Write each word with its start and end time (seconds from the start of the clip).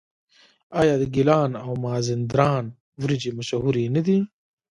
آیا 0.79 0.95
د 1.01 1.03
ګیلان 1.13 1.51
او 1.63 1.71
مازندران 1.85 2.65
وریجې 3.01 3.31
مشهورې 3.39 3.85
نه 3.95 4.01
دي؟ 4.07 4.19